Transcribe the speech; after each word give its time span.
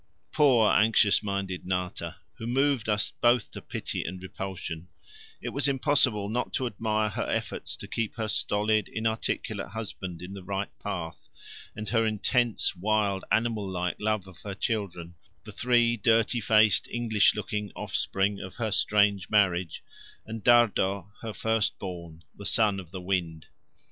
Poor 0.31 0.71
anxious 0.71 1.21
minded 1.21 1.63
Nata, 1.63 2.15
who 2.39 2.47
moved 2.47 2.89
us 2.89 3.11
both 3.21 3.51
to 3.51 3.61
pity 3.61 4.03
and 4.03 4.19
repulsion, 4.23 4.87
it 5.43 5.49
was 5.49 5.67
impossible 5.67 6.27
not 6.27 6.51
to 6.53 6.65
admire 6.65 7.09
her 7.09 7.29
efforts 7.29 7.75
to 7.77 7.87
keep 7.87 8.15
her 8.15 8.27
stolid 8.27 8.87
inarticulate 8.89 9.67
husband 9.67 10.23
in 10.23 10.33
the 10.33 10.41
right 10.41 10.71
path 10.79 11.29
and 11.75 11.89
her 11.89 12.03
intense 12.03 12.75
wild 12.75 13.23
animal 13.31 13.69
like 13.69 13.97
love 13.99 14.25
of 14.25 14.41
her 14.41 14.55
children 14.55 15.13
the 15.43 15.51
three 15.51 15.97
dirty 15.97 16.41
faced 16.41 16.87
English 16.87 17.35
looking 17.35 17.71
offspring 17.75 18.39
of 18.39 18.55
her 18.55 18.71
strange 18.71 19.29
marriage, 19.29 19.83
and 20.25 20.43
Dardo, 20.43 21.11
her 21.21 21.31
firstborn, 21.31 22.23
the 22.35 22.45
son 22.47 22.79
of 22.79 22.89
the 22.89 23.01
wind. 23.01 23.45